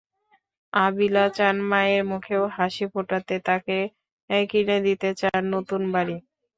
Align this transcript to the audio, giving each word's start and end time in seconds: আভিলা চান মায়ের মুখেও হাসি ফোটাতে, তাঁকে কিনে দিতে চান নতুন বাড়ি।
আভিলা 0.73 1.25
চান 1.37 1.55
মায়ের 1.69 2.03
মুখেও 2.11 2.43
হাসি 2.57 2.85
ফোটাতে, 2.93 3.35
তাঁকে 3.47 3.77
কিনে 4.49 4.77
দিতে 4.87 5.09
চান 5.21 5.41
নতুন 5.55 5.81
বাড়ি। 5.93 6.15